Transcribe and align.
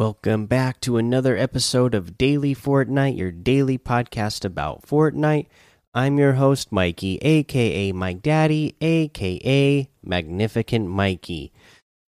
Welcome 0.00 0.46
back 0.46 0.80
to 0.80 0.96
another 0.96 1.36
episode 1.36 1.94
of 1.94 2.16
Daily 2.16 2.54
Fortnite, 2.54 3.18
your 3.18 3.30
daily 3.30 3.76
podcast 3.76 4.46
about 4.46 4.80
Fortnite. 4.86 5.48
I'm 5.92 6.16
your 6.16 6.32
host, 6.32 6.72
Mikey, 6.72 7.18
aka 7.18 7.92
Mike 7.92 8.22
Daddy, 8.22 8.76
aka 8.80 9.90
Magnificent 10.02 10.88
Mikey. 10.88 11.52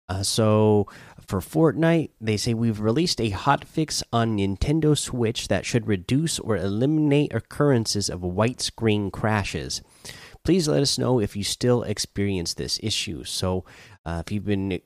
Uh, 0.08 0.22
so, 0.22 0.86
for 1.20 1.40
Fortnite, 1.40 2.12
they 2.18 2.38
say 2.38 2.54
we've 2.54 2.80
released 2.80 3.20
a 3.20 3.30
hotfix 3.30 4.02
on 4.10 4.38
Nintendo 4.38 4.96
Switch 4.96 5.48
that 5.48 5.66
should 5.66 5.86
reduce 5.86 6.38
or 6.38 6.56
eliminate 6.56 7.34
occurrences 7.34 8.08
of 8.08 8.22
white 8.22 8.62
screen 8.62 9.10
crashes. 9.10 9.82
Please 10.44 10.66
let 10.66 10.80
us 10.80 10.96
know 10.96 11.20
if 11.20 11.36
you 11.36 11.44
still 11.44 11.82
experience 11.82 12.54
this 12.54 12.80
issue. 12.82 13.22
So, 13.24 13.66
uh, 14.06 14.22
if 14.24 14.32
you've 14.32 14.46
been 14.46 14.80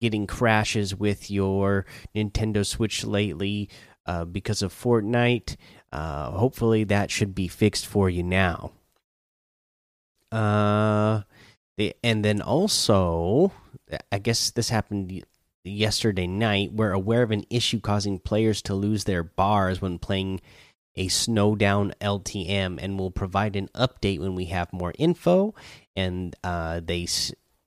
getting 0.00 0.26
crashes 0.26 0.94
with 0.94 1.30
your 1.30 1.86
Nintendo 2.14 2.64
Switch 2.64 3.04
lately 3.04 3.68
uh, 4.06 4.24
because 4.24 4.62
of 4.62 4.72
Fortnite. 4.72 5.56
Uh, 5.92 6.30
hopefully, 6.32 6.84
that 6.84 7.10
should 7.10 7.34
be 7.34 7.48
fixed 7.48 7.86
for 7.86 8.08
you 8.10 8.22
now. 8.22 8.72
Uh, 10.32 11.22
and 12.02 12.24
then 12.24 12.40
also, 12.40 13.52
I 14.10 14.18
guess 14.18 14.50
this 14.50 14.68
happened 14.68 15.24
yesterday 15.64 16.26
night. 16.26 16.72
We're 16.72 16.92
aware 16.92 17.22
of 17.22 17.30
an 17.30 17.44
issue 17.50 17.80
causing 17.80 18.18
players 18.18 18.62
to 18.62 18.74
lose 18.74 19.04
their 19.04 19.22
bars 19.22 19.80
when 19.80 19.98
playing 19.98 20.40
a 20.96 21.08
Snowdown 21.08 21.92
LTM, 22.00 22.78
and 22.80 22.98
we'll 22.98 23.10
provide 23.10 23.56
an 23.56 23.68
update 23.74 24.18
when 24.18 24.34
we 24.34 24.46
have 24.46 24.72
more 24.72 24.94
info. 24.98 25.54
And 25.94 26.34
uh, 26.42 26.80
they 26.82 27.06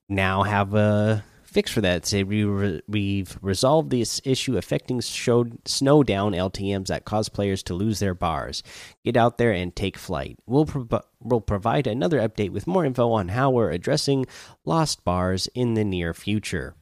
now 0.08 0.42
have 0.42 0.74
a 0.74 1.24
fix 1.50 1.70
for 1.70 1.80
that. 1.80 2.06
Say 2.06 2.22
we 2.22 2.44
re 2.44 2.80
we've 2.88 3.38
resolved 3.42 3.90
this 3.90 4.20
issue 4.24 4.56
affecting 4.56 5.00
showed 5.00 5.62
Snowdown 5.64 6.32
LTM's 6.32 6.88
that 6.88 7.04
cause 7.04 7.28
players 7.28 7.62
to 7.64 7.74
lose 7.74 7.98
their 7.98 8.14
bars. 8.14 8.62
Get 9.04 9.16
out 9.16 9.38
there 9.38 9.52
and 9.52 9.74
take 9.74 9.98
flight. 9.98 10.38
We'll 10.46 10.66
pro 10.66 10.86
we'll 11.20 11.40
provide 11.40 11.86
another 11.86 12.20
update 12.20 12.50
with 12.50 12.66
more 12.66 12.84
info 12.84 13.12
on 13.12 13.28
how 13.28 13.50
we're 13.50 13.70
addressing 13.70 14.26
lost 14.64 15.04
bars 15.04 15.48
in 15.54 15.74
the 15.74 15.84
near 15.84 16.14
future. 16.14 16.74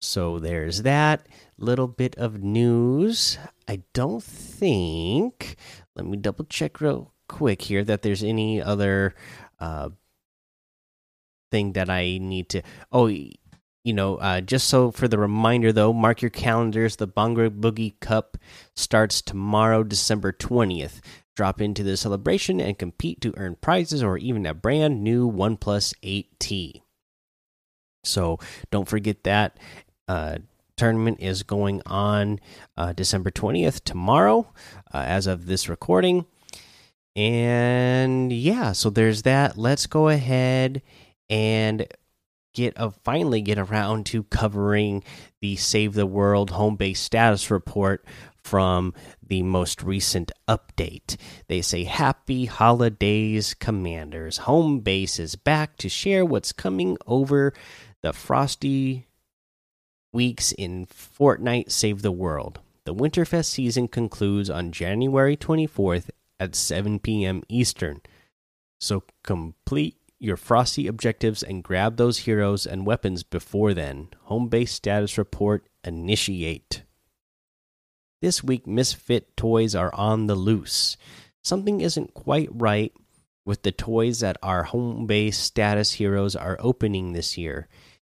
So 0.00 0.38
there's 0.38 0.82
that 0.82 1.26
little 1.58 1.88
bit 1.88 2.16
of 2.16 2.42
news. 2.42 3.38
I 3.68 3.82
don't 3.92 4.22
think. 4.22 5.56
Let 5.94 6.06
me 6.06 6.16
double 6.16 6.46
check 6.46 6.80
real 6.80 7.12
quick 7.28 7.62
here 7.62 7.84
that 7.84 8.02
there's 8.02 8.22
any 8.22 8.62
other 8.62 9.14
uh, 9.58 9.90
thing 11.50 11.72
that 11.74 11.90
I 11.90 12.18
need 12.18 12.48
to. 12.50 12.62
Oh, 12.90 13.08
you 13.84 13.92
know, 13.92 14.16
uh, 14.16 14.40
just 14.40 14.68
so 14.68 14.90
for 14.90 15.08
the 15.08 15.18
reminder 15.18 15.72
though, 15.72 15.92
mark 15.92 16.22
your 16.22 16.30
calendars. 16.30 16.96
The 16.96 17.08
Bhangra 17.08 17.48
Boogie 17.50 17.98
Cup 18.00 18.36
starts 18.74 19.22
tomorrow, 19.22 19.82
December 19.82 20.32
20th. 20.32 21.00
Drop 21.34 21.60
into 21.60 21.82
the 21.82 21.96
celebration 21.96 22.60
and 22.60 22.78
compete 22.78 23.20
to 23.22 23.32
earn 23.36 23.56
prizes 23.60 24.02
or 24.02 24.18
even 24.18 24.44
a 24.44 24.52
brand 24.52 25.02
new 25.02 25.30
OnePlus 25.30 25.94
8T. 26.02 26.82
So 28.04 28.38
don't 28.70 28.88
forget 28.88 29.24
that. 29.24 29.56
Uh, 30.06 30.38
tournament 30.76 31.18
is 31.20 31.42
going 31.42 31.82
on 31.86 32.40
uh, 32.76 32.92
December 32.92 33.30
20th, 33.30 33.84
tomorrow, 33.84 34.52
uh, 34.92 35.04
as 35.06 35.26
of 35.26 35.46
this 35.46 35.68
recording. 35.68 36.26
And 37.16 38.32
yeah, 38.32 38.72
so 38.72 38.90
there's 38.90 39.22
that. 39.22 39.56
Let's 39.56 39.86
go 39.86 40.08
ahead 40.08 40.82
and 41.28 41.86
get 42.54 42.74
a 42.76 42.90
finally 42.90 43.40
get 43.40 43.58
around 43.58 44.06
to 44.06 44.22
covering 44.24 45.02
the 45.40 45.56
Save 45.56 45.94
the 45.94 46.06
World 46.06 46.50
home 46.50 46.76
base 46.76 47.00
status 47.00 47.50
report 47.50 48.04
from 48.42 48.94
the 49.26 49.42
most 49.42 49.82
recent 49.82 50.32
update. 50.48 51.16
They 51.48 51.62
say 51.62 51.84
happy 51.84 52.46
holidays 52.46 53.54
commanders. 53.54 54.38
Home 54.38 54.80
base 54.80 55.18
is 55.18 55.36
back 55.36 55.76
to 55.78 55.88
share 55.88 56.24
what's 56.24 56.52
coming 56.52 56.96
over 57.06 57.52
the 58.02 58.12
frosty 58.12 59.06
weeks 60.12 60.52
in 60.52 60.86
Fortnite 60.86 61.70
Save 61.70 62.02
the 62.02 62.12
World. 62.12 62.60
The 62.84 62.94
Winterfest 62.94 63.46
season 63.46 63.88
concludes 63.88 64.50
on 64.50 64.72
January 64.72 65.36
24th 65.36 66.10
at 66.40 66.56
7 66.56 66.98
p.m. 66.98 67.42
Eastern. 67.48 68.00
So 68.80 69.04
complete 69.22 69.96
your 70.20 70.36
frosty 70.36 70.86
objectives 70.86 71.42
and 71.42 71.64
grab 71.64 71.96
those 71.96 72.18
heroes 72.18 72.66
and 72.66 72.86
weapons 72.86 73.22
before 73.22 73.74
then. 73.74 74.08
Home 74.24 74.48
base 74.48 74.72
status 74.72 75.18
report 75.18 75.66
initiate. 75.82 76.82
This 78.20 78.44
week, 78.44 78.66
Misfit 78.66 79.34
toys 79.36 79.74
are 79.74 79.92
on 79.94 80.26
the 80.26 80.34
loose. 80.34 80.98
Something 81.42 81.80
isn't 81.80 82.12
quite 82.12 82.50
right 82.52 82.92
with 83.46 83.62
the 83.62 83.72
toys 83.72 84.20
that 84.20 84.36
our 84.42 84.64
home 84.64 85.06
base 85.06 85.38
status 85.38 85.92
heroes 85.92 86.36
are 86.36 86.58
opening 86.60 87.12
this 87.12 87.38
year. 87.38 87.66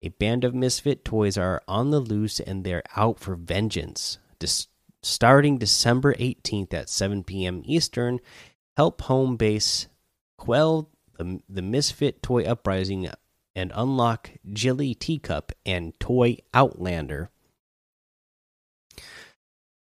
A 0.02 0.08
band 0.08 0.42
of 0.42 0.54
Misfit 0.54 1.04
toys 1.04 1.38
are 1.38 1.62
on 1.69 1.90
the 1.90 2.00
loose 2.00 2.40
and 2.40 2.64
they're 2.64 2.82
out 2.96 3.20
for 3.20 3.36
vengeance. 3.36 4.19
Dis 4.40 4.66
starting 5.04 5.58
December 5.58 6.14
18th 6.14 6.74
at 6.74 6.88
7 6.88 7.24
p.m. 7.24 7.62
Eastern, 7.64 8.20
help 8.76 9.02
home 9.02 9.36
base 9.36 9.88
quell 10.38 10.91
the, 11.22 11.41
the 11.49 11.62
Misfit 11.62 12.22
Toy 12.22 12.44
Uprising 12.44 13.09
and 13.55 13.72
unlock 13.75 14.31
Jilly 14.53 14.94
Teacup 14.94 15.53
and 15.65 15.99
Toy 16.00 16.38
Outlander. 16.55 17.31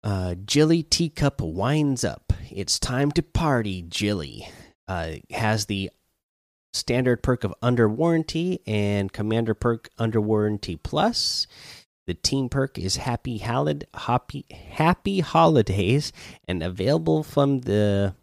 Uh, 0.05 0.35
Jilly 0.35 0.83
Teacup 0.83 1.41
winds 1.41 2.03
up. 2.05 2.33
It's 2.51 2.79
time 2.79 3.13
to 3.13 3.23
party, 3.23 3.83
Jilly. 3.83 4.49
Uh, 4.89 5.13
has 5.31 5.67
the 5.67 5.91
standard 6.75 7.23
perk 7.23 7.45
of 7.45 7.55
Under 7.63 7.89
Warranty 7.89 8.61
and 8.67 9.13
Commander 9.13 9.55
perk 9.55 9.91
Under 9.99 10.21
Warranty 10.21 10.77
Plus. 10.77 11.47
The 12.07 12.15
team 12.15 12.49
perk 12.49 12.79
is 12.79 12.97
Happy 12.97 13.39
Halid 13.39 13.85
Happy 13.95 14.45
Happy 14.51 15.21
Holidays 15.21 16.13
and 16.49 16.63
available 16.63 17.23
from 17.23 17.61
the 17.61 18.17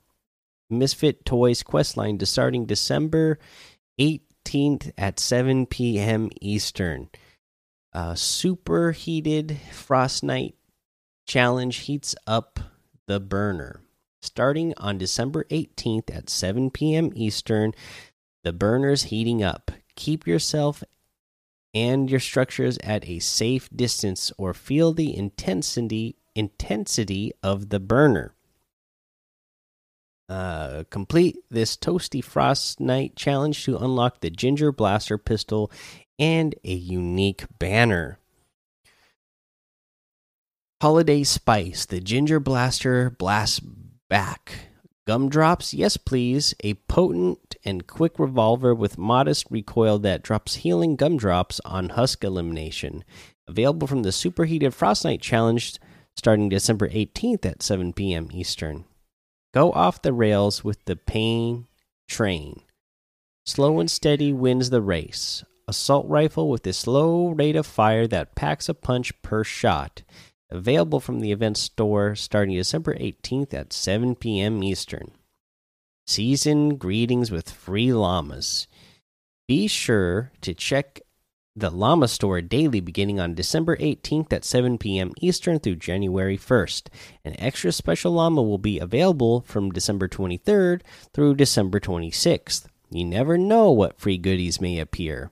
Misfit 0.70 1.26
Toys 1.26 1.64
questline 1.64 2.20
to 2.20 2.26
starting 2.26 2.66
December 2.66 3.40
18th 4.00 4.92
at 4.98 5.20
7 5.20 5.66
p.m. 5.66 6.30
Eastern. 6.42 7.10
Uh, 7.94 8.14
superheated 8.16 9.60
Frostnite 9.72 10.54
challenge 11.28 11.78
heats 11.78 12.16
up 12.28 12.60
the 13.08 13.20
burner. 13.20 13.82
Starting 14.22 14.74
on 14.78 14.98
December 14.98 15.46
18th 15.46 16.14
at 16.14 16.30
7 16.30 16.70
p.m. 16.72 17.12
Eastern, 17.16 17.74
the 18.44 18.54
burner's 18.54 19.04
heating 19.04 19.42
up. 19.42 19.72
Keep 19.96 20.28
yourself 20.28 20.84
and 21.74 22.10
your 22.10 22.20
structures 22.20 22.78
at 22.84 23.08
a 23.08 23.20
safe 23.20 23.70
distance 23.76 24.32
or 24.38 24.54
feel 24.54 24.94
the 24.94 25.16
intensity 25.16 26.16
intensity 26.36 27.32
of 27.44 27.70
the 27.70 27.80
burner. 27.80 28.34
Uh, 30.30 30.84
complete 30.92 31.38
this 31.50 31.76
Toasty 31.76 32.24
Frostnite 32.24 33.16
challenge 33.16 33.64
to 33.66 33.78
unlock 33.78 34.22
the 34.22 34.30
Ginger 34.30 34.72
Blaster 34.72 35.18
pistol 35.18 35.72
and 36.20 36.54
a 36.64 36.74
unique 36.74 37.46
banner. 37.58 38.20
Holiday 40.82 41.24
Spice, 41.24 41.86
the 41.88 42.00
Ginger 42.00 42.40
Blaster 42.40 43.10
blasts 43.10 43.60
back. 44.08 44.70
Gumdrops, 45.08 45.74
yes 45.74 45.98
please. 45.98 46.54
A 46.64 46.76
potent 46.76 47.56
and 47.66 47.88
quick 47.88 48.20
revolver 48.20 48.76
with 48.76 49.00
modest 49.00 49.48
recoil 49.50 49.98
that 50.00 50.22
drops 50.22 50.58
healing 50.58 50.96
gumdrops 50.96 51.60
on 51.66 51.90
husk 51.90 52.24
elimination. 52.24 53.04
Available 53.48 53.88
from 53.88 54.04
the 54.04 54.12
Superheated 54.12 54.76
Frostnite 54.76 55.22
challenge 55.22 55.80
starting 56.16 56.50
December 56.50 56.88
18th 56.90 57.46
at 57.46 57.64
7 57.64 57.94
p.m. 57.94 58.30
Eastern. 58.32 58.86
Go 59.54 59.72
off 59.72 60.02
the 60.02 60.14
rails 60.14 60.64
with 60.64 60.86
the 60.86 60.96
pain 60.96 61.68
train. 62.08 62.62
Slow 63.46 63.80
and 63.80 63.90
steady 63.90 64.32
wins 64.32 64.70
the 64.70 64.82
race. 64.82 65.44
Assault 65.68 66.08
rifle 66.08 66.50
with 66.50 66.66
a 66.68 66.74
slow 66.74 67.30
rate 67.30 67.56
of 67.56 67.66
fire 67.66 68.08
that 68.08 68.36
packs 68.36 68.70
a 68.70 68.74
punch 68.74 69.20
per 69.22 69.44
shot. 69.44 70.04
Available 70.52 71.00
from 71.00 71.20
the 71.20 71.32
event 71.32 71.58
store 71.58 72.16
starting 72.16 72.56
December 72.56 72.96
18th 72.96 73.54
at 73.54 73.74
7 73.74 74.16
p.m. 74.16 74.64
Eastern. 74.64 75.12
Season 76.08 76.76
greetings 76.76 77.30
with 77.30 77.52
free 77.52 77.94
llamas. 77.94 78.68
Be 79.48 79.68
sure 79.68 80.32
to 80.42 80.54
check 80.54 81.02
the 81.60 81.70
Llama 81.70 82.08
Store 82.08 82.42
daily 82.42 82.80
beginning 82.80 83.20
on 83.20 83.36
December 83.36 83.76
18th 83.78 84.32
at 84.32 84.46
7 84.46 84.78
p.m. 84.78 85.12
Eastern 85.20 85.60
through 85.60 85.76
January 85.76 86.38
1st. 86.38 86.88
An 87.26 87.36
extra 87.38 87.72
special 87.72 88.14
llama 88.14 88.42
will 88.42 88.58
be 88.58 88.80
available 88.80 89.42
from 89.42 89.72
December 89.72 90.08
23rd 90.08 90.82
through 91.14 91.36
December 91.36 91.80
26th. 91.80 92.68
You 92.90 93.06
never 93.06 93.38
know 93.38 93.72
what 93.72 94.00
free 94.00 94.18
goodies 94.18 94.62
may 94.62 94.80
appear. 94.80 95.32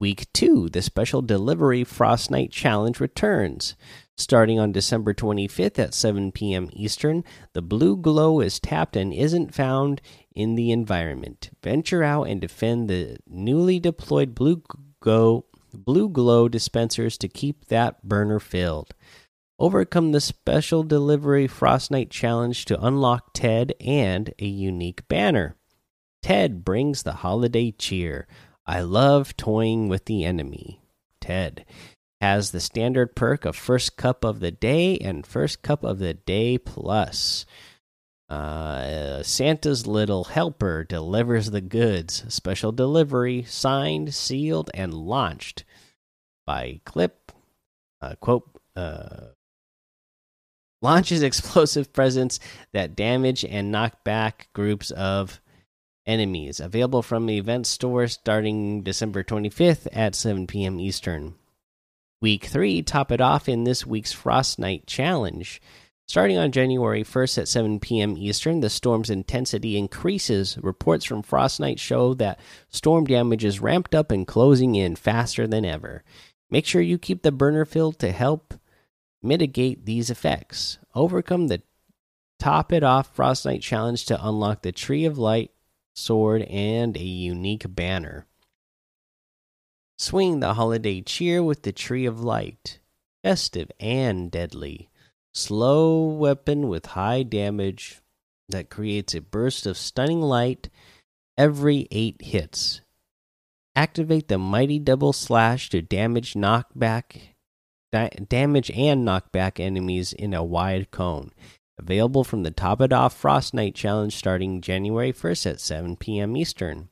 Week 0.00 0.26
2, 0.32 0.70
the 0.70 0.82
special 0.82 1.22
delivery 1.22 1.84
Frostnite 1.84 2.50
Challenge 2.50 2.98
returns. 2.98 3.76
Starting 4.16 4.58
on 4.58 4.72
December 4.72 5.12
25th 5.12 5.78
at 5.78 5.94
7 5.94 6.32
p.m. 6.32 6.68
Eastern, 6.72 7.24
the 7.52 7.62
blue 7.62 7.96
glow 7.96 8.40
is 8.40 8.60
tapped 8.60 8.96
and 8.96 9.12
isn't 9.12 9.54
found 9.54 10.00
in 10.34 10.54
the 10.54 10.70
environment. 10.70 11.50
Venture 11.62 12.02
out 12.02 12.24
and 12.24 12.40
defend 12.40 12.88
the 12.88 13.18
newly 13.26 13.80
deployed 13.80 14.34
blue 14.34 14.62
glow, 15.04 15.44
blue 15.74 16.08
glow 16.08 16.48
dispensers 16.48 17.18
to 17.18 17.28
keep 17.28 17.66
that 17.66 18.08
burner 18.08 18.40
filled. 18.40 18.94
Overcome 19.58 20.12
the 20.12 20.20
special 20.20 20.82
delivery 20.82 21.46
Frostnite 21.46 22.08
challenge 22.08 22.64
to 22.64 22.82
unlock 22.82 23.34
Ted 23.34 23.74
and 23.80 24.32
a 24.38 24.46
unique 24.46 25.06
banner. 25.06 25.56
Ted 26.22 26.64
brings 26.64 27.02
the 27.02 27.12
holiday 27.12 27.70
cheer. 27.70 28.26
I 28.66 28.80
love 28.80 29.36
toying 29.36 29.88
with 29.88 30.06
the 30.06 30.24
enemy. 30.24 30.80
Ted 31.20 31.66
has 32.22 32.50
the 32.50 32.60
standard 32.60 33.14
perk 33.14 33.44
of 33.44 33.54
first 33.54 33.98
cup 33.98 34.24
of 34.24 34.40
the 34.40 34.50
day 34.50 34.96
and 34.96 35.26
first 35.26 35.60
cup 35.60 35.84
of 35.84 35.98
the 35.98 36.14
day 36.14 36.56
plus. 36.56 37.44
Uh, 38.28 39.22
Santa's 39.22 39.86
little 39.86 40.24
helper 40.24 40.84
delivers 40.84 41.50
the 41.50 41.60
goods. 41.60 42.24
Special 42.28 42.72
delivery, 42.72 43.44
signed, 43.44 44.14
sealed, 44.14 44.70
and 44.74 44.94
launched 44.94 45.64
by 46.46 46.80
Clip. 46.84 47.32
Uh, 48.00 48.14
quote. 48.20 48.48
Uh, 48.74 49.28
launches 50.82 51.22
explosive 51.22 51.92
presents 51.92 52.40
that 52.72 52.96
damage 52.96 53.44
and 53.44 53.72
knock 53.72 54.04
back 54.04 54.48
groups 54.52 54.90
of 54.90 55.40
enemies. 56.06 56.60
Available 56.60 57.02
from 57.02 57.26
the 57.26 57.38
event 57.38 57.66
store 57.66 58.06
starting 58.06 58.82
December 58.82 59.24
25th 59.24 59.88
at 59.92 60.14
7 60.14 60.46
p.m. 60.46 60.78
Eastern. 60.78 61.34
Week 62.20 62.44
3, 62.46 62.82
top 62.82 63.12
it 63.12 63.20
off 63.20 63.48
in 63.48 63.64
this 63.64 63.86
week's 63.86 64.14
Frostnite 64.14 64.86
Challenge. 64.86 65.60
Starting 66.06 66.36
on 66.36 66.52
January 66.52 67.02
1st 67.02 67.38
at 67.38 67.48
7 67.48 67.80
p.m. 67.80 68.16
Eastern, 68.16 68.60
the 68.60 68.68
storm's 68.68 69.08
intensity 69.08 69.78
increases. 69.78 70.58
Reports 70.62 71.04
from 71.04 71.22
Frostnite 71.22 71.78
show 71.78 72.12
that 72.14 72.38
storm 72.68 73.04
damage 73.06 73.44
is 73.44 73.60
ramped 73.60 73.94
up 73.94 74.10
and 74.10 74.26
closing 74.26 74.74
in 74.74 74.96
faster 74.96 75.46
than 75.46 75.64
ever. 75.64 76.04
Make 76.50 76.66
sure 76.66 76.82
you 76.82 76.98
keep 76.98 77.22
the 77.22 77.32
burner 77.32 77.64
filled 77.64 77.98
to 78.00 78.12
help 78.12 78.54
mitigate 79.22 79.86
these 79.86 80.10
effects. 80.10 80.78
Overcome 80.94 81.48
the 81.48 81.62
Top 82.38 82.72
It 82.72 82.84
Off 82.84 83.16
Frostnite 83.16 83.62
Challenge 83.62 84.04
to 84.06 84.26
unlock 84.26 84.62
the 84.62 84.72
Tree 84.72 85.06
of 85.06 85.16
Light 85.16 85.50
sword 85.94 86.42
and 86.42 86.96
a 86.96 87.02
unique 87.02 87.64
banner. 87.68 88.26
Swing 89.96 90.40
the 90.40 90.54
holiday 90.54 91.00
cheer 91.00 91.42
with 91.42 91.62
the 91.62 91.72
Tree 91.72 92.04
of 92.04 92.20
Light. 92.20 92.80
Festive 93.22 93.70
and 93.80 94.30
deadly. 94.30 94.90
Slow 95.34 96.04
weapon 96.04 96.68
with 96.68 96.86
high 96.86 97.24
damage 97.24 98.00
that 98.48 98.70
creates 98.70 99.14
a 99.14 99.20
burst 99.20 99.66
of 99.66 99.76
stunning 99.76 100.20
light 100.20 100.68
every 101.36 101.88
eight 101.90 102.22
hits. 102.22 102.80
Activate 103.74 104.28
the 104.28 104.38
mighty 104.38 104.78
double 104.78 105.12
slash 105.12 105.70
to 105.70 105.82
damage 105.82 106.34
knockback 106.34 107.20
damage 108.28 108.70
and 108.70 109.06
knockback 109.06 109.58
enemies 109.58 110.12
in 110.12 110.34
a 110.34 110.44
wide 110.44 110.90
cone. 110.90 111.32
Available 111.78 112.22
from 112.22 112.44
the 112.44 112.50
Top 112.50 112.80
It 112.80 112.92
Off 112.92 113.20
Frostnite 113.20 113.74
Challenge 113.74 114.14
starting 114.14 114.60
January 114.60 115.12
1st 115.12 115.50
at 115.50 115.60
7 115.60 115.96
p.m. 115.96 116.36
Eastern. 116.36 116.88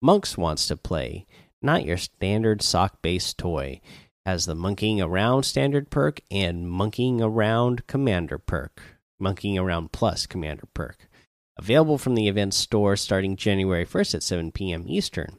Monks 0.00 0.38
wants 0.38 0.66
to 0.68 0.76
play 0.76 1.26
not 1.64 1.84
your 1.84 1.96
standard 1.96 2.62
sock 2.62 3.00
based 3.02 3.38
toy. 3.38 3.80
Has 4.26 4.46
the 4.46 4.54
monkeying 4.54 5.02
around 5.02 5.42
standard 5.42 5.90
perk 5.90 6.20
and 6.30 6.68
monkeying 6.68 7.20
around 7.20 7.86
commander 7.86 8.38
perk. 8.38 8.80
Monkeying 9.20 9.58
around 9.58 9.92
plus 9.92 10.26
commander 10.26 10.66
perk. 10.72 11.08
Available 11.58 11.98
from 11.98 12.14
the 12.14 12.26
event 12.26 12.54
store 12.54 12.96
starting 12.96 13.36
January 13.36 13.84
1st 13.84 14.14
at 14.14 14.22
7 14.22 14.52
p.m. 14.52 14.84
Eastern. 14.88 15.38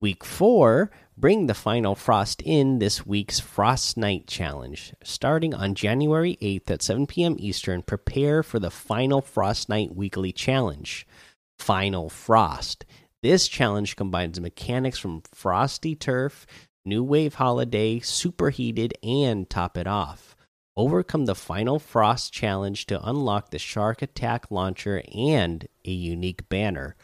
Week 0.00 0.24
4, 0.24 0.90
bring 1.16 1.46
the 1.46 1.54
final 1.54 1.94
frost 1.94 2.42
in 2.42 2.80
this 2.80 3.06
week's 3.06 3.40
Frostnite 3.40 4.26
Challenge. 4.26 4.94
Starting 5.02 5.54
on 5.54 5.74
January 5.74 6.36
8th 6.42 6.70
at 6.70 6.82
7 6.82 7.06
p.m. 7.06 7.36
Eastern, 7.38 7.82
prepare 7.82 8.42
for 8.42 8.58
the 8.58 8.70
final 8.70 9.22
Frostnite 9.22 9.94
Weekly 9.94 10.32
Challenge. 10.32 11.06
Final 11.58 12.10
Frost 12.10 12.84
this 13.22 13.46
challenge 13.46 13.94
combines 13.94 14.40
mechanics 14.40 14.98
from 14.98 15.22
Frosty 15.32 15.94
Turf, 15.94 16.44
New 16.84 17.04
Wave 17.04 17.34
Holiday, 17.34 18.00
Superheated, 18.00 18.94
and 19.02 19.48
Top 19.48 19.76
It 19.76 19.86
Off. 19.86 20.36
Overcome 20.76 21.26
the 21.26 21.34
final 21.34 21.78
Frost 21.78 22.32
challenge 22.32 22.86
to 22.86 23.08
unlock 23.08 23.50
the 23.50 23.58
Shark 23.58 24.02
Attack 24.02 24.50
launcher 24.50 25.02
and 25.14 25.68
a 25.84 25.90
unique 25.90 26.48
banner. 26.48 26.96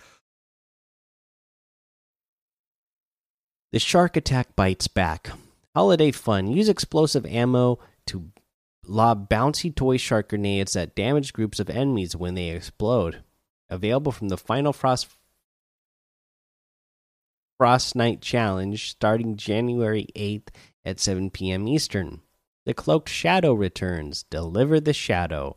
The 3.71 3.79
Shark 3.79 4.17
Attack 4.17 4.57
bites 4.57 4.89
back. 4.89 5.31
Holiday 5.75 6.11
fun. 6.11 6.49
Use 6.49 6.69
explosive 6.69 7.27
ammo 7.27 7.79
to 8.07 8.31
lob 8.87 9.29
bouncy 9.29 9.75
toy 9.75 9.99
shark 9.99 10.31
grenades 10.31 10.73
that 10.73 10.97
damage 10.97 11.35
groups 11.35 11.61
of 11.61 11.69
enemies 11.69 12.17
when 12.17 12.35
they 12.35 12.49
explode. 12.49 13.23
Available 13.69 14.11
from 14.11 14.29
the 14.29 14.39
Final 14.39 14.73
Frost 14.73 15.09
Frostnite 17.61 18.21
Challenge 18.21 18.89
starting 18.89 19.37
January 19.37 20.07
8th 20.15 20.49
at 20.85 21.01
7 21.01 21.31
p.m. 21.31 21.67
Eastern. 21.67 22.21
The 22.67 22.75
Cloaked 22.75 23.09
Shadow 23.09 23.55
returns. 23.55 24.25
Deliver 24.31 24.79
the 24.79 24.93
Shadow. 24.93 25.57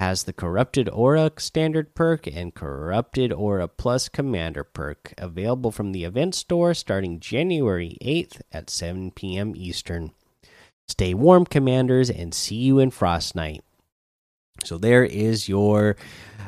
Has 0.00 0.24
the 0.24 0.32
Corrupted 0.32 0.88
Aura 0.88 1.30
standard 1.36 1.94
perk 1.94 2.26
and 2.26 2.54
Corrupted 2.54 3.32
Aura 3.32 3.68
Plus 3.68 4.08
Commander 4.08 4.64
perk 4.64 5.12
available 5.18 5.70
from 5.70 5.92
the 5.92 6.04
event 6.04 6.34
store 6.34 6.72
starting 6.72 7.20
January 7.20 7.98
8th 8.02 8.40
at 8.50 8.70
7 8.70 9.10
p.m. 9.10 9.52
Eastern. 9.54 10.12
Stay 10.88 11.14
warm, 11.14 11.44
Commanders, 11.44 12.10
and 12.10 12.34
see 12.34 12.56
you 12.56 12.78
in 12.78 12.90
Frostnite. 12.90 13.60
So 14.64 14.78
there 14.78 15.04
is 15.04 15.48
your 15.48 15.96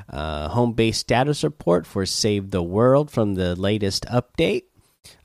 uh, 0.09 0.49
home 0.49 0.73
base 0.73 0.99
status 0.99 1.45
report 1.45 1.87
for 1.87 2.05
Save 2.07 2.51
the 2.51 2.63
World 2.63 3.11
from 3.11 3.35
the 3.35 3.55
latest 3.55 4.07
update. 4.07 4.65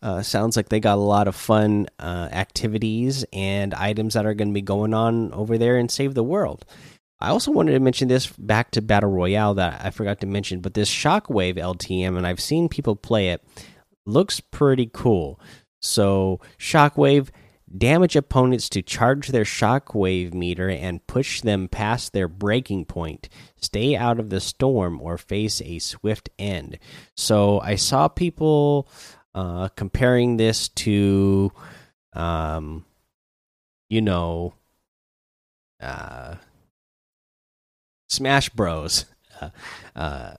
Uh, 0.01 0.21
sounds 0.21 0.55
like 0.55 0.69
they 0.69 0.79
got 0.79 0.97
a 0.97 1.01
lot 1.01 1.27
of 1.27 1.35
fun 1.35 1.87
uh, 1.99 2.29
activities 2.31 3.25
and 3.33 3.73
items 3.73 4.13
that 4.13 4.25
are 4.25 4.33
going 4.33 4.49
to 4.49 4.53
be 4.53 4.61
going 4.61 4.93
on 4.93 5.31
over 5.33 5.57
there 5.57 5.77
and 5.77 5.91
save 5.91 6.13
the 6.13 6.23
world. 6.23 6.65
I 7.19 7.29
also 7.29 7.51
wanted 7.51 7.71
to 7.71 7.79
mention 7.79 8.07
this 8.07 8.27
back 8.27 8.71
to 8.71 8.81
Battle 8.81 9.09
Royale 9.09 9.55
that 9.55 9.83
I 9.83 9.89
forgot 9.89 10.19
to 10.21 10.27
mention, 10.27 10.59
but 10.59 10.75
this 10.75 10.89
Shockwave 10.89 11.57
LTM, 11.57 12.15
and 12.15 12.27
I've 12.27 12.39
seen 12.39 12.69
people 12.69 12.95
play 12.95 13.29
it, 13.29 13.43
looks 14.05 14.39
pretty 14.39 14.89
cool. 14.93 15.39
So, 15.79 16.39
Shockwave 16.59 17.29
damage 17.75 18.15
opponents 18.15 18.69
to 18.69 18.81
charge 18.81 19.29
their 19.29 19.43
shockwave 19.43 20.33
meter 20.33 20.69
and 20.69 21.05
push 21.07 21.41
them 21.41 21.67
past 21.67 22.13
their 22.13 22.27
breaking 22.27 22.85
point. 22.85 23.29
Stay 23.57 23.95
out 23.95 24.19
of 24.19 24.29
the 24.29 24.39
storm 24.39 25.01
or 25.01 25.17
face 25.17 25.61
a 25.61 25.79
swift 25.79 26.29
end. 26.39 26.79
So 27.15 27.59
I 27.59 27.75
saw 27.75 28.07
people 28.07 28.87
uh, 29.37 29.69
comparing 29.75 30.37
this 30.37 30.69
to, 30.69 31.51
um, 32.13 32.83
you 33.87 34.01
know, 34.01 34.55
uh, 35.79 36.35
Smash 38.09 38.49
Bros. 38.49 39.05
Uh, 39.39 39.49
uh, 39.95 40.33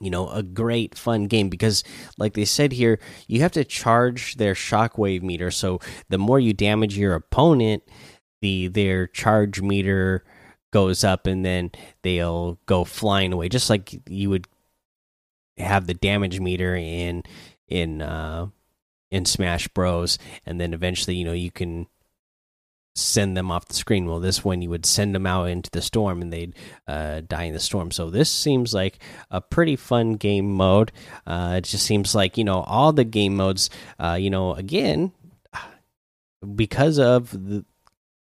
you 0.00 0.10
know, 0.10 0.28
a 0.30 0.42
great 0.42 0.98
fun 0.98 1.28
game 1.28 1.48
because, 1.48 1.84
like 2.18 2.34
they 2.34 2.44
said 2.44 2.72
here, 2.72 2.98
you 3.28 3.40
have 3.42 3.52
to 3.52 3.64
charge 3.64 4.34
their 4.34 4.54
shockwave 4.54 5.22
meter. 5.22 5.52
So 5.52 5.78
the 6.08 6.18
more 6.18 6.40
you 6.40 6.52
damage 6.52 6.98
your 6.98 7.14
opponent, 7.14 7.84
the 8.42 8.66
their 8.66 9.06
charge 9.06 9.62
meter 9.62 10.24
goes 10.72 11.04
up, 11.04 11.28
and 11.28 11.44
then 11.44 11.70
they'll 12.02 12.58
go 12.66 12.82
flying 12.82 13.32
away, 13.32 13.48
just 13.48 13.70
like 13.70 13.94
you 14.10 14.28
would 14.30 14.48
have 15.56 15.86
the 15.86 15.94
damage 15.94 16.40
meter 16.40 16.74
in 16.74 17.22
in 17.68 18.02
uh, 18.02 18.48
in 19.10 19.24
Smash 19.24 19.68
Bros. 19.68 20.18
And 20.44 20.60
then 20.60 20.74
eventually, 20.74 21.16
you 21.16 21.24
know, 21.24 21.32
you 21.32 21.50
can 21.50 21.86
send 22.94 23.36
them 23.36 23.50
off 23.50 23.68
the 23.68 23.74
screen. 23.74 24.06
Well, 24.06 24.20
this 24.20 24.44
one 24.44 24.60
you 24.60 24.70
would 24.70 24.84
send 24.84 25.14
them 25.14 25.26
out 25.26 25.44
into 25.44 25.70
the 25.70 25.82
storm 25.82 26.20
and 26.20 26.32
they'd 26.32 26.54
uh, 26.86 27.22
die 27.26 27.44
in 27.44 27.54
the 27.54 27.60
storm. 27.60 27.90
So 27.90 28.10
this 28.10 28.30
seems 28.30 28.74
like 28.74 28.98
a 29.30 29.40
pretty 29.40 29.76
fun 29.76 30.14
game 30.14 30.52
mode. 30.52 30.92
Uh, 31.26 31.54
it 31.58 31.64
just 31.64 31.86
seems 31.86 32.14
like 32.14 32.36
you 32.36 32.44
know 32.44 32.60
all 32.62 32.92
the 32.92 33.04
game 33.04 33.36
modes. 33.36 33.70
Uh, 33.98 34.18
you 34.20 34.30
know, 34.30 34.54
again, 34.54 35.12
because 36.54 36.98
of 36.98 37.30
the 37.30 37.64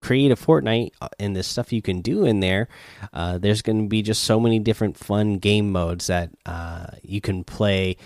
creative 0.01 0.39
Fortnite 0.39 0.91
uh, 1.01 1.09
and 1.19 1.35
the 1.35 1.43
stuff 1.43 1.73
you 1.73 1.81
can 1.81 2.01
do 2.01 2.25
in 2.25 2.39
there, 2.39 2.67
uh, 3.13 3.37
there's 3.37 3.61
going 3.61 3.83
to 3.83 3.89
be 3.89 4.01
just 4.01 4.23
so 4.23 4.39
many 4.39 4.59
different 4.59 4.97
fun 4.97 5.37
game 5.37 5.71
modes 5.71 6.07
that 6.07 6.29
uh, 6.45 6.87
you 7.01 7.21
can 7.21 7.43
play 7.43 7.97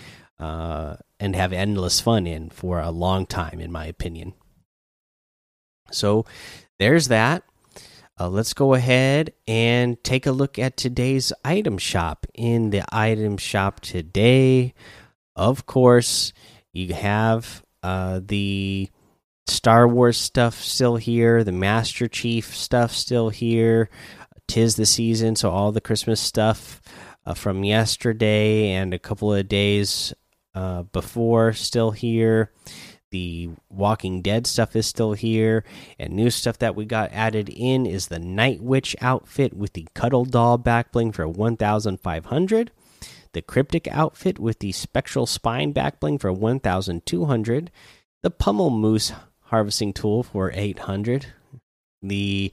uh, 0.42 0.96
and 1.20 1.36
have 1.36 1.52
endless 1.52 2.00
fun 2.00 2.26
in 2.26 2.50
for 2.50 2.80
a 2.80 2.90
long 2.90 3.26
time, 3.26 3.60
in 3.60 3.70
my 3.70 3.86
opinion. 3.86 4.34
So 5.92 6.26
there's 6.80 7.08
that. 7.08 7.44
Uh, 8.18 8.28
let's 8.28 8.52
go 8.52 8.74
ahead 8.74 9.32
and 9.46 10.02
take 10.02 10.26
a 10.26 10.32
look 10.32 10.58
at 10.58 10.76
today's 10.76 11.32
item 11.44 11.78
shop. 11.78 12.26
In 12.34 12.70
the 12.70 12.82
item 12.90 13.36
shop 13.36 13.80
today, 13.80 14.74
of 15.36 15.64
course, 15.66 16.32
you 16.72 16.92
have 16.92 17.62
uh, 17.84 18.20
the 18.24 18.90
Star 19.46 19.86
Wars 19.86 20.18
stuff 20.18 20.60
still 20.60 20.96
here, 20.96 21.44
the 21.44 21.52
Master 21.52 22.08
Chief 22.08 22.56
stuff 22.56 22.92
still 22.92 23.28
here. 23.28 23.88
Tis 24.48 24.74
the 24.74 24.86
season, 24.86 25.36
so 25.36 25.50
all 25.50 25.70
the 25.70 25.80
Christmas 25.80 26.20
stuff 26.20 26.82
uh, 27.24 27.32
from 27.32 27.62
yesterday 27.64 28.70
and 28.72 28.92
a 28.92 28.98
couple 28.98 29.32
of 29.32 29.48
days 29.48 30.12
uh, 30.54 30.82
before 30.84 31.52
still 31.52 31.90
here. 31.92 32.50
The 33.10 33.50
Walking 33.68 34.22
Dead 34.22 34.46
stuff 34.46 34.74
is 34.74 34.86
still 34.86 35.12
here, 35.12 35.64
and 35.98 36.14
new 36.14 36.30
stuff 36.30 36.56
that 36.58 36.74
we 36.74 36.86
got 36.86 37.12
added 37.12 37.50
in 37.50 37.84
is 37.84 38.08
the 38.08 38.18
Night 38.18 38.62
Witch 38.62 38.96
outfit 39.02 39.52
with 39.52 39.74
the 39.74 39.86
Cuddle 39.94 40.24
Doll 40.24 40.56
back 40.56 40.92
bling 40.92 41.12
for 41.12 41.28
1,500. 41.28 42.70
The 43.34 43.42
Cryptic 43.42 43.86
outfit 43.88 44.38
with 44.38 44.60
the 44.60 44.72
Spectral 44.72 45.26
Spine 45.26 45.72
back 45.72 46.00
bling 46.00 46.18
for 46.18 46.32
1,200. 46.32 47.70
The 48.22 48.30
Pummel 48.30 48.70
Moose 48.70 49.12
harvesting 49.42 49.92
tool 49.92 50.22
for 50.22 50.50
800. 50.54 51.26
The 52.02 52.50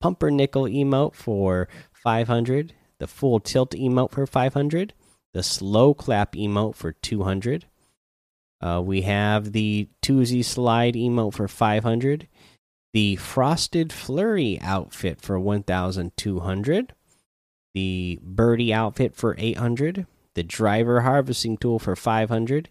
Pumpernickel 0.00 0.64
emote 0.64 1.14
for 1.14 1.68
500. 1.92 2.72
The 2.98 3.06
Full 3.06 3.38
Tilt 3.38 3.72
emote 3.72 4.10
for 4.10 4.26
500. 4.26 4.92
The 5.32 5.42
Slow 5.42 5.94
Clap 5.94 6.32
emote 6.32 6.74
for 6.74 6.92
200 6.92 7.66
uh, 8.60 8.82
we 8.84 9.02
have 9.02 9.52
the 9.52 9.88
Toosie 10.02 10.44
Slide 10.44 10.94
emote 10.94 11.34
for 11.34 11.48
500, 11.48 12.28
the 12.92 13.16
Frosted 13.16 13.92
Flurry 13.92 14.60
outfit 14.60 15.20
for 15.20 15.40
1,200, 15.40 16.94
the 17.72 18.18
Birdie 18.22 18.74
outfit 18.74 19.14
for 19.14 19.34
800, 19.38 20.06
the 20.34 20.42
Driver 20.42 21.00
Harvesting 21.00 21.56
Tool 21.56 21.78
for 21.78 21.96
500, 21.96 22.68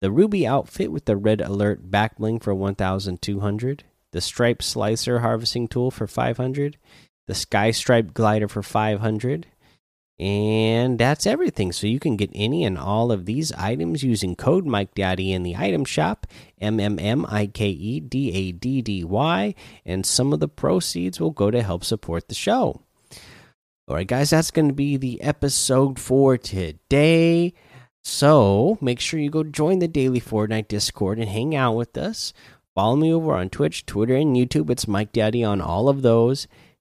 the 0.00 0.10
Ruby 0.10 0.46
outfit 0.46 0.90
with 0.90 1.04
the 1.04 1.16
Red 1.16 1.40
Alert 1.40 1.90
back 1.90 2.16
bling 2.16 2.38
for 2.38 2.54
1,200, 2.54 3.84
the 4.12 4.20
Stripe 4.20 4.62
Slicer 4.62 5.18
Harvesting 5.18 5.68
Tool 5.68 5.90
for 5.90 6.06
500, 6.06 6.78
the 7.26 7.34
Sky 7.34 7.72
Stripe 7.72 8.14
Glider 8.14 8.48
for 8.48 8.62
500, 8.62 9.46
and 10.18 10.98
that's 10.98 11.26
everything. 11.26 11.72
So 11.72 11.86
you 11.86 12.00
can 12.00 12.16
get 12.16 12.30
any 12.34 12.64
and 12.64 12.78
all 12.78 13.12
of 13.12 13.26
these 13.26 13.52
items 13.52 14.02
using 14.02 14.34
code 14.34 14.66
Mike 14.66 14.94
Daddy 14.94 15.32
in 15.32 15.42
the 15.42 15.56
item 15.56 15.84
shop, 15.84 16.26
M 16.60 16.80
M 16.80 16.98
M 16.98 17.26
I 17.28 17.46
K 17.46 17.68
E 17.68 18.00
D 18.00 18.32
A 18.32 18.52
D 18.52 18.80
D 18.82 19.04
Y, 19.04 19.54
and 19.84 20.06
some 20.06 20.32
of 20.32 20.40
the 20.40 20.48
proceeds 20.48 21.20
will 21.20 21.30
go 21.30 21.50
to 21.50 21.62
help 21.62 21.84
support 21.84 22.28
the 22.28 22.34
show. 22.34 22.80
All 23.88 23.94
right, 23.94 24.06
guys, 24.06 24.30
that's 24.30 24.50
going 24.50 24.68
to 24.68 24.74
be 24.74 24.96
the 24.96 25.20
episode 25.22 26.00
for 26.00 26.36
today. 26.36 27.54
So 28.02 28.78
make 28.80 29.00
sure 29.00 29.20
you 29.20 29.30
go 29.30 29.44
join 29.44 29.80
the 29.80 29.88
daily 29.88 30.20
Fortnite 30.20 30.68
Discord 30.68 31.18
and 31.18 31.28
hang 31.28 31.54
out 31.54 31.74
with 31.74 31.96
us. 31.96 32.32
Follow 32.74 32.96
me 32.96 33.12
over 33.12 33.34
on 33.34 33.48
Twitch, 33.48 33.86
Twitter, 33.86 34.16
and 34.16 34.36
YouTube. 34.36 34.70
It's 34.70 34.88
Mike 34.88 35.12
Daddy 35.12 35.44
on 35.44 35.60
all 35.60 35.88
of 35.88 36.02
those 36.02 36.46